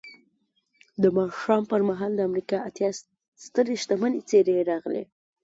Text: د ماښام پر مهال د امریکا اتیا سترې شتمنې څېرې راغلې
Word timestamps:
د 1.01 1.03
ماښام 1.17 1.63
پر 1.71 1.81
مهال 1.89 2.11
د 2.15 2.21
امریکا 2.29 2.57
اتیا 2.69 2.89
سترې 3.45 3.75
شتمنې 3.83 4.19
څېرې 4.29 4.67
راغلې 4.71 5.03